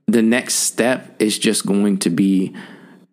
the 0.08 0.22
next 0.22 0.56
step 0.56 1.22
is 1.22 1.38
just 1.38 1.65
going 1.65 2.00
to 2.00 2.10
be, 2.10 2.56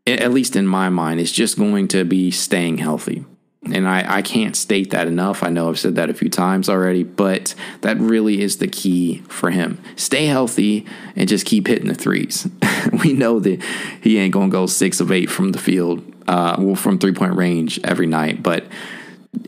at 0.06 0.32
least 0.32 0.56
in 0.56 0.66
my 0.66 0.88
mind, 0.88 1.20
is 1.20 1.32
just 1.32 1.58
going 1.58 1.88
to 1.88 2.04
be 2.04 2.30
staying 2.30 2.78
healthy. 2.78 3.24
And 3.72 3.88
I, 3.88 4.18
I 4.18 4.22
can't 4.22 4.54
state 4.54 4.90
that 4.90 5.06
enough. 5.06 5.42
I 5.42 5.48
know 5.48 5.68
I've 5.68 5.78
said 5.78 5.96
that 5.96 6.10
a 6.10 6.14
few 6.14 6.28
times 6.28 6.68
already, 6.68 7.02
but 7.02 7.54
that 7.80 7.98
really 7.98 8.42
is 8.42 8.58
the 8.58 8.68
key 8.68 9.22
for 9.28 9.50
him. 9.50 9.82
Stay 9.96 10.26
healthy 10.26 10.86
and 11.16 11.28
just 11.28 11.46
keep 11.46 11.66
hitting 11.66 11.88
the 11.88 11.94
threes. 11.94 12.46
we 13.04 13.12
know 13.12 13.40
that 13.40 13.62
he 14.02 14.18
ain't 14.18 14.32
going 14.32 14.50
to 14.50 14.52
go 14.52 14.66
six 14.66 15.00
of 15.00 15.10
eight 15.10 15.30
from 15.30 15.52
the 15.52 15.58
field, 15.58 16.04
uh, 16.28 16.56
well, 16.58 16.76
from 16.76 16.98
three 16.98 17.14
point 17.14 17.36
range 17.36 17.80
every 17.84 18.06
night. 18.06 18.42
But 18.42 18.66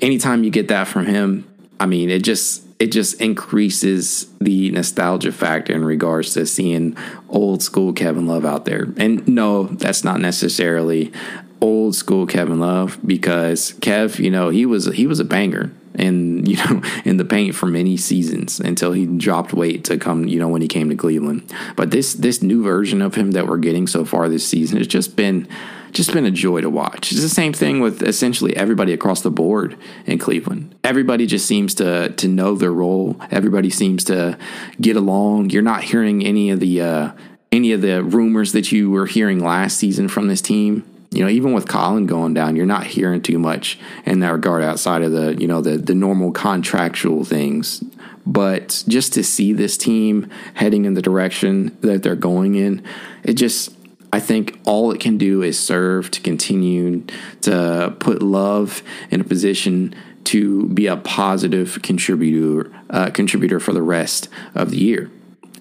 anytime 0.00 0.44
you 0.44 0.50
get 0.50 0.68
that 0.68 0.88
from 0.88 1.06
him, 1.06 1.46
I 1.78 1.86
mean, 1.86 2.10
it 2.10 2.24
just 2.24 2.62
it 2.78 2.92
just 2.92 3.20
increases 3.20 4.26
the 4.38 4.70
nostalgia 4.70 5.32
factor 5.32 5.72
in 5.72 5.84
regards 5.84 6.34
to 6.34 6.44
seeing 6.44 6.96
old 7.28 7.62
school 7.62 7.92
Kevin 7.92 8.26
Love 8.26 8.44
out 8.44 8.66
there. 8.66 8.86
And 8.98 9.26
no, 9.26 9.64
that's 9.64 10.04
not 10.04 10.20
necessarily 10.20 11.10
old 11.60 11.94
school 11.94 12.26
Kevin 12.26 12.60
Love 12.60 12.98
because 13.04 13.72
Kev, 13.80 14.18
you 14.18 14.30
know, 14.30 14.50
he 14.50 14.66
was 14.66 14.86
he 14.86 15.06
was 15.06 15.20
a 15.20 15.24
banger 15.24 15.72
and 15.98 16.46
you 16.48 16.56
know 16.56 16.82
in 17.04 17.16
the 17.16 17.24
paint 17.24 17.54
for 17.54 17.66
many 17.66 17.96
seasons 17.96 18.60
until 18.60 18.92
he 18.92 19.06
dropped 19.06 19.52
weight 19.52 19.84
to 19.84 19.96
come 19.96 20.26
you 20.26 20.38
know 20.38 20.48
when 20.48 20.62
he 20.62 20.68
came 20.68 20.88
to 20.88 20.96
Cleveland. 20.96 21.52
But 21.74 21.90
this 21.90 22.14
this 22.14 22.42
new 22.42 22.62
version 22.62 23.02
of 23.02 23.14
him 23.14 23.32
that 23.32 23.46
we're 23.46 23.58
getting 23.58 23.86
so 23.86 24.04
far 24.04 24.28
this 24.28 24.46
season 24.46 24.78
has 24.78 24.86
just 24.86 25.16
been 25.16 25.48
just 25.92 26.12
been 26.12 26.26
a 26.26 26.30
joy 26.30 26.60
to 26.60 26.68
watch. 26.68 27.10
It's 27.10 27.22
the 27.22 27.28
same 27.28 27.54
thing 27.54 27.80
with 27.80 28.02
essentially 28.02 28.54
everybody 28.54 28.92
across 28.92 29.22
the 29.22 29.30
board 29.30 29.78
in 30.04 30.18
Cleveland. 30.18 30.74
Everybody 30.84 31.26
just 31.26 31.46
seems 31.46 31.74
to 31.76 32.10
to 32.10 32.28
know 32.28 32.54
their 32.54 32.72
role. 32.72 33.20
Everybody 33.30 33.70
seems 33.70 34.04
to 34.04 34.38
get 34.80 34.96
along. 34.96 35.50
You're 35.50 35.62
not 35.62 35.84
hearing 35.84 36.24
any 36.24 36.50
of 36.50 36.60
the 36.60 36.82
uh, 36.82 37.12
any 37.50 37.72
of 37.72 37.80
the 37.80 38.02
rumors 38.02 38.52
that 38.52 38.72
you 38.72 38.90
were 38.90 39.06
hearing 39.06 39.38
last 39.38 39.78
season 39.78 40.08
from 40.08 40.28
this 40.28 40.42
team 40.42 40.84
you 41.10 41.22
know, 41.22 41.30
even 41.30 41.52
with 41.52 41.68
Collin 41.68 42.06
going 42.06 42.34
down, 42.34 42.56
you're 42.56 42.66
not 42.66 42.86
hearing 42.86 43.22
too 43.22 43.38
much 43.38 43.78
in 44.04 44.20
that 44.20 44.32
regard 44.32 44.62
outside 44.62 45.02
of 45.02 45.12
the, 45.12 45.34
you 45.34 45.46
know, 45.46 45.60
the 45.60 45.78
the 45.78 45.94
normal 45.94 46.32
contractual 46.32 47.24
things. 47.24 47.82
But 48.26 48.84
just 48.88 49.12
to 49.14 49.22
see 49.22 49.52
this 49.52 49.76
team 49.76 50.28
heading 50.54 50.84
in 50.84 50.94
the 50.94 51.02
direction 51.02 51.76
that 51.80 52.02
they're 52.02 52.16
going 52.16 52.56
in, 52.56 52.82
it 53.22 53.34
just 53.34 53.72
I 54.12 54.20
think 54.20 54.58
all 54.64 54.90
it 54.92 55.00
can 55.00 55.16
do 55.16 55.42
is 55.42 55.58
serve 55.58 56.10
to 56.12 56.20
continue 56.20 57.04
to 57.42 57.94
put 57.98 58.22
love 58.22 58.82
in 59.10 59.20
a 59.20 59.24
position 59.24 59.94
to 60.24 60.68
be 60.68 60.86
a 60.86 60.96
positive 60.96 61.80
contributor 61.82 62.72
uh, 62.90 63.10
contributor 63.10 63.60
for 63.60 63.72
the 63.72 63.82
rest 63.82 64.28
of 64.54 64.70
the 64.70 64.78
year 64.78 65.10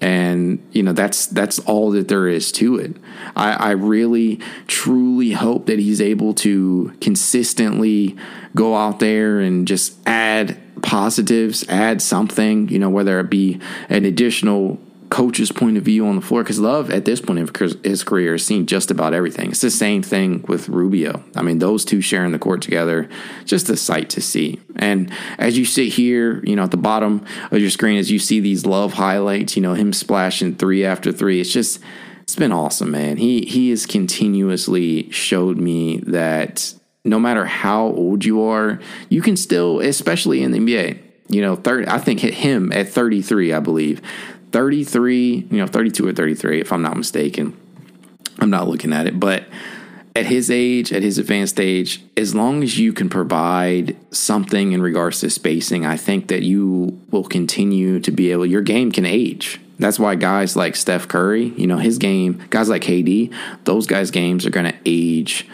and 0.00 0.58
you 0.72 0.82
know 0.82 0.92
that's 0.92 1.26
that's 1.26 1.58
all 1.60 1.90
that 1.92 2.08
there 2.08 2.28
is 2.28 2.52
to 2.52 2.76
it. 2.76 2.96
I, 3.34 3.52
I, 3.52 3.70
really 3.72 4.40
truly 4.66 5.32
hope 5.32 5.66
that 5.66 5.78
he's 5.78 6.00
able 6.00 6.34
to 6.34 6.94
consistently 7.00 8.16
go 8.54 8.74
out 8.74 9.00
there 9.00 9.40
and 9.40 9.66
just 9.66 9.96
add 10.06 10.58
positives 10.82 11.66
add 11.68 12.02
something 12.02 12.68
you 12.68 12.78
know 12.78 12.90
whether 12.90 13.18
it 13.18 13.30
be 13.30 13.58
an 13.88 14.04
additional 14.04 14.78
coach's 15.10 15.52
point 15.52 15.76
of 15.76 15.82
view 15.84 16.06
on 16.06 16.16
the 16.16 16.22
floor 16.22 16.42
because 16.42 16.58
Love 16.58 16.90
at 16.90 17.04
this 17.04 17.20
point 17.20 17.38
of 17.38 17.82
his 17.84 18.04
career 18.04 18.32
has 18.32 18.44
seen 18.44 18.66
just 18.66 18.90
about 18.90 19.14
everything. 19.14 19.50
It's 19.50 19.60
the 19.60 19.70
same 19.70 20.02
thing 20.02 20.44
with 20.48 20.68
Rubio. 20.68 21.22
I 21.34 21.42
mean, 21.42 21.58
those 21.58 21.84
two 21.84 22.00
sharing 22.00 22.32
the 22.32 22.38
court 22.38 22.62
together, 22.62 23.08
just 23.44 23.70
a 23.70 23.76
sight 23.76 24.10
to 24.10 24.20
see. 24.20 24.60
And 24.76 25.12
as 25.38 25.56
you 25.56 25.64
sit 25.64 25.92
here, 25.92 26.42
you 26.44 26.56
know, 26.56 26.64
at 26.64 26.70
the 26.70 26.76
bottom 26.76 27.24
of 27.50 27.58
your 27.58 27.70
screen, 27.70 27.98
as 27.98 28.10
you 28.10 28.18
see 28.18 28.40
these 28.40 28.66
Love 28.66 28.94
highlights, 28.94 29.56
you 29.56 29.62
know, 29.62 29.74
him 29.74 29.92
splashing 29.92 30.56
three 30.56 30.84
after 30.84 31.12
three, 31.12 31.40
it's 31.40 31.52
just 31.52 31.80
it's 32.22 32.36
been 32.36 32.52
awesome, 32.52 32.90
man. 32.90 33.18
He 33.18 33.42
he 33.42 33.70
has 33.70 33.86
continuously 33.86 35.10
showed 35.10 35.58
me 35.58 35.98
that 35.98 36.74
no 37.04 37.20
matter 37.20 37.44
how 37.46 37.84
old 37.86 38.24
you 38.24 38.42
are, 38.42 38.80
you 39.08 39.22
can 39.22 39.36
still, 39.36 39.80
especially 39.80 40.42
in 40.42 40.50
the 40.50 40.58
NBA, 40.58 40.98
you 41.28 41.40
know, 41.40 41.56
30, 41.56 41.88
I 41.88 41.98
think 41.98 42.20
hit 42.20 42.34
him 42.34 42.72
at 42.72 42.88
33, 42.88 43.52
I 43.52 43.60
believe. 43.60 44.02
33, 44.56 45.48
you 45.50 45.58
know, 45.58 45.66
32 45.66 46.08
or 46.08 46.14
33, 46.14 46.62
if 46.62 46.72
I'm 46.72 46.80
not 46.80 46.96
mistaken. 46.96 47.54
I'm 48.38 48.48
not 48.48 48.66
looking 48.66 48.94
at 48.94 49.06
it, 49.06 49.20
but 49.20 49.44
at 50.14 50.24
his 50.24 50.50
age, 50.50 50.94
at 50.94 51.02
his 51.02 51.18
advanced 51.18 51.60
age, 51.60 52.02
as 52.16 52.34
long 52.34 52.62
as 52.62 52.78
you 52.78 52.94
can 52.94 53.10
provide 53.10 53.98
something 54.14 54.72
in 54.72 54.80
regards 54.80 55.20
to 55.20 55.28
spacing, 55.28 55.84
I 55.84 55.98
think 55.98 56.28
that 56.28 56.42
you 56.42 56.98
will 57.10 57.24
continue 57.24 58.00
to 58.00 58.10
be 58.10 58.32
able, 58.32 58.46
your 58.46 58.62
game 58.62 58.92
can 58.92 59.04
age. 59.04 59.60
That's 59.78 59.98
why 59.98 60.14
guys 60.14 60.56
like 60.56 60.74
Steph 60.74 61.06
Curry, 61.06 61.48
you 61.58 61.66
know, 61.66 61.76
his 61.76 61.98
game, 61.98 62.42
guys 62.48 62.70
like 62.70 62.80
KD, 62.80 63.34
those 63.64 63.86
guys' 63.86 64.10
games 64.10 64.46
are 64.46 64.50
going 64.50 64.72
to 64.72 64.78
age 64.86 65.46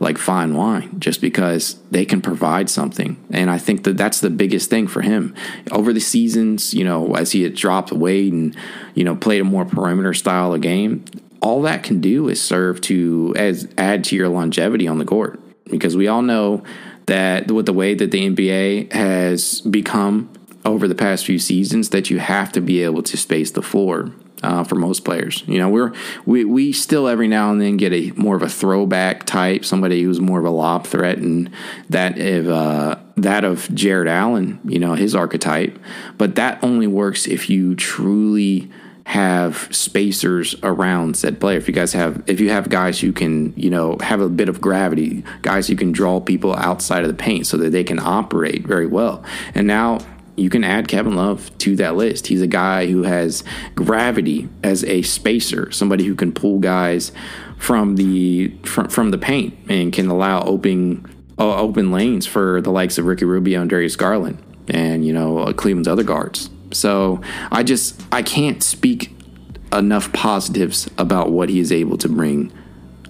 like 0.00 0.18
fine 0.18 0.54
wine 0.54 1.00
just 1.00 1.20
because 1.20 1.76
they 1.90 2.04
can 2.04 2.20
provide 2.20 2.70
something. 2.70 3.16
And 3.30 3.50
I 3.50 3.58
think 3.58 3.84
that 3.84 3.96
that's 3.96 4.20
the 4.20 4.30
biggest 4.30 4.70
thing 4.70 4.86
for 4.86 5.02
him. 5.02 5.34
Over 5.70 5.92
the 5.92 6.00
seasons, 6.00 6.72
you 6.72 6.84
know, 6.84 7.14
as 7.14 7.32
he 7.32 7.42
had 7.42 7.54
dropped 7.54 7.92
weight 7.92 8.32
and, 8.32 8.56
you 8.94 9.04
know, 9.04 9.16
played 9.16 9.40
a 9.40 9.44
more 9.44 9.64
perimeter 9.64 10.14
style 10.14 10.54
of 10.54 10.60
game, 10.60 11.04
all 11.40 11.62
that 11.62 11.82
can 11.82 12.00
do 12.00 12.28
is 12.28 12.40
serve 12.40 12.80
to 12.82 13.34
as 13.36 13.68
add 13.76 14.04
to 14.04 14.16
your 14.16 14.28
longevity 14.28 14.86
on 14.86 14.98
the 14.98 15.04
court. 15.04 15.40
Because 15.64 15.96
we 15.96 16.08
all 16.08 16.22
know 16.22 16.62
that 17.06 17.50
with 17.50 17.66
the 17.66 17.72
way 17.72 17.94
that 17.94 18.10
the 18.10 18.30
NBA 18.30 18.92
has 18.92 19.60
become 19.62 20.30
over 20.64 20.86
the 20.86 20.94
past 20.94 21.24
few 21.24 21.38
seasons, 21.38 21.90
that 21.90 22.10
you 22.10 22.18
have 22.18 22.52
to 22.52 22.60
be 22.60 22.82
able 22.82 23.02
to 23.02 23.16
space 23.16 23.50
the 23.50 23.62
floor 23.62 24.12
uh, 24.42 24.64
for 24.64 24.74
most 24.74 25.04
players. 25.04 25.42
You 25.46 25.58
know, 25.58 25.68
we're 25.68 25.92
we 26.26 26.44
we 26.44 26.72
still 26.72 27.08
every 27.08 27.28
now 27.28 27.50
and 27.50 27.60
then 27.60 27.76
get 27.76 27.92
a 27.92 28.12
more 28.16 28.36
of 28.36 28.42
a 28.42 28.48
throwback 28.48 29.24
type, 29.24 29.64
somebody 29.64 30.02
who's 30.02 30.20
more 30.20 30.38
of 30.38 30.44
a 30.44 30.50
lob 30.50 30.86
threat, 30.86 31.18
and 31.18 31.50
that 31.88 32.18
if 32.18 32.46
uh, 32.46 32.96
that 33.16 33.44
of 33.44 33.72
Jarrett 33.74 34.08
Allen, 34.08 34.60
you 34.64 34.78
know, 34.78 34.94
his 34.94 35.14
archetype. 35.14 35.78
But 36.16 36.34
that 36.36 36.62
only 36.62 36.86
works 36.86 37.26
if 37.26 37.50
you 37.50 37.74
truly 37.74 38.70
have 39.08 39.74
spacers 39.74 40.54
around 40.62 41.16
said 41.16 41.40
player. 41.40 41.56
If 41.56 41.66
you 41.66 41.72
guys 41.72 41.94
have, 41.94 42.22
if 42.26 42.40
you 42.40 42.50
have 42.50 42.68
guys 42.68 43.00
who 43.00 43.10
can, 43.10 43.54
you 43.56 43.70
know, 43.70 43.96
have 44.02 44.20
a 44.20 44.28
bit 44.28 44.50
of 44.50 44.60
gravity, 44.60 45.24
guys 45.40 45.66
who 45.66 45.76
can 45.76 45.92
draw 45.92 46.20
people 46.20 46.54
outside 46.54 47.04
of 47.04 47.08
the 47.08 47.14
paint 47.14 47.46
so 47.46 47.56
that 47.56 47.70
they 47.70 47.84
can 47.84 47.98
operate 47.98 48.66
very 48.66 48.86
well. 48.86 49.24
And 49.54 49.66
now 49.66 50.00
you 50.38 50.50
can 50.50 50.64
add 50.64 50.88
Kevin 50.88 51.16
Love 51.16 51.56
to 51.58 51.76
that 51.76 51.96
list. 51.96 52.28
He's 52.28 52.42
a 52.42 52.46
guy 52.46 52.86
who 52.86 53.02
has 53.02 53.44
gravity 53.74 54.48
as 54.62 54.84
a 54.84 55.02
spacer, 55.02 55.70
somebody 55.72 56.04
who 56.04 56.14
can 56.14 56.32
pull 56.32 56.58
guys 56.58 57.12
from 57.58 57.96
the 57.96 58.48
from, 58.64 58.88
from 58.88 59.10
the 59.10 59.18
paint 59.18 59.56
and 59.68 59.92
can 59.92 60.08
allow 60.08 60.42
open 60.42 61.04
uh, 61.38 61.56
open 61.56 61.90
lanes 61.90 62.26
for 62.26 62.60
the 62.60 62.70
likes 62.70 62.98
of 62.98 63.06
Ricky 63.06 63.24
Rubio 63.24 63.60
and 63.60 63.70
Darius 63.70 63.96
Garland 63.96 64.42
and 64.68 65.04
you 65.04 65.12
know 65.12 65.38
uh, 65.38 65.52
Cleveland's 65.52 65.88
other 65.88 66.04
guards. 66.04 66.50
So 66.72 67.20
I 67.50 67.62
just 67.62 68.00
I 68.12 68.22
can't 68.22 68.62
speak 68.62 69.14
enough 69.72 70.12
positives 70.12 70.88
about 70.98 71.30
what 71.30 71.48
he 71.48 71.60
is 71.60 71.72
able 71.72 71.98
to 71.98 72.08
bring 72.08 72.52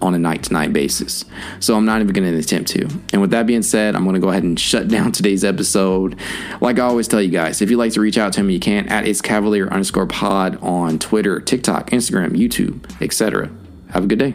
on 0.01 0.15
a 0.15 0.19
night 0.19 0.45
to 0.45 0.53
night 0.53 0.73
basis. 0.73 1.25
So 1.61 1.77
I'm 1.77 1.85
not 1.85 2.01
even 2.01 2.13
going 2.13 2.31
to 2.31 2.39
attempt 2.39 2.71
to. 2.71 2.89
And 3.13 3.21
with 3.21 3.31
that 3.31 3.47
being 3.47 3.63
said, 3.63 3.95
I'm 3.95 4.05
going 4.05 4.15
to 4.15 4.21
go 4.21 4.31
ahead 4.31 4.43
and 4.43 4.59
shut 4.69 4.89
down 4.89 5.13
today's 5.13 5.45
episode. 5.45 6.19
Like 6.61 6.79
I 6.79 6.83
always 6.83 7.09
tell 7.09 7.23
you 7.23 7.31
guys, 7.31 7.63
if 7.63 7.71
you'd 7.71 7.79
like 7.79 7.93
to 7.93 8.01
reach 8.01 8.19
out 8.19 8.33
to 8.35 8.43
me, 8.43 8.55
you 8.55 8.61
can 8.61 8.89
at 8.89 9.07
it's 9.07 9.21
cavalier 9.21 9.69
underscore 9.69 10.07
pod 10.07 10.59
on 10.63 10.99
Twitter, 10.99 11.41
TikTok, 11.41 11.91
Instagram, 11.91 12.31
YouTube, 12.31 13.01
etc. 13.03 13.51
Have 13.91 14.05
a 14.05 14.07
good 14.07 14.19
day. 14.19 14.35